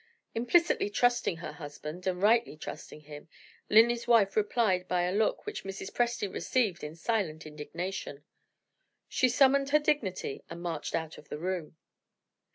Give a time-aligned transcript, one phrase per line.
[0.33, 3.29] Implicitly trusting her husband and rightly trusting him
[3.69, 5.91] Linley's wife replied by a look which Mrs.
[5.91, 8.23] Presty received in silent indignation.
[9.07, 11.77] She summoned her dignity and marched out of the room.